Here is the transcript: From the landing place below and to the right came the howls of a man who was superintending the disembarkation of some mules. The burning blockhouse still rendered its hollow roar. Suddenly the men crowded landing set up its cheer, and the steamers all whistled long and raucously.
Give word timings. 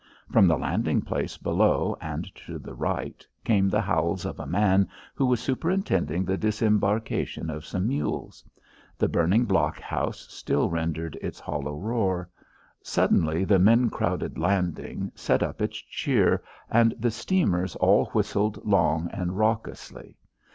From 0.31 0.47
the 0.47 0.57
landing 0.57 1.03
place 1.03 1.37
below 1.37 1.95
and 2.01 2.25
to 2.33 2.57
the 2.57 2.73
right 2.73 3.23
came 3.43 3.69
the 3.69 3.81
howls 3.81 4.25
of 4.25 4.39
a 4.39 4.47
man 4.47 4.87
who 5.13 5.27
was 5.27 5.39
superintending 5.39 6.25
the 6.25 6.39
disembarkation 6.39 7.51
of 7.51 7.67
some 7.67 7.87
mules. 7.87 8.43
The 8.97 9.07
burning 9.07 9.45
blockhouse 9.45 10.21
still 10.33 10.71
rendered 10.71 11.19
its 11.21 11.39
hollow 11.39 11.75
roar. 11.77 12.31
Suddenly 12.81 13.43
the 13.43 13.59
men 13.59 13.91
crowded 13.91 14.39
landing 14.39 15.11
set 15.13 15.43
up 15.43 15.61
its 15.61 15.77
cheer, 15.77 16.41
and 16.67 16.95
the 16.97 17.11
steamers 17.11 17.75
all 17.75 18.05
whistled 18.05 18.65
long 18.65 19.07
and 19.13 19.37
raucously. 19.37 20.17